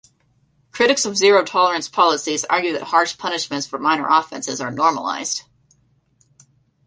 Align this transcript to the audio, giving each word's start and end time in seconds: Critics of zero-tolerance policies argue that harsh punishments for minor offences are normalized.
Critics 0.71 1.05
of 1.05 1.15
zero-tolerance 1.15 1.87
policies 1.87 2.43
argue 2.45 2.73
that 2.73 2.81
harsh 2.81 3.19
punishments 3.19 3.67
for 3.67 3.77
minor 3.77 4.07
offences 4.09 4.59
are 4.59 4.71
normalized. 4.71 5.43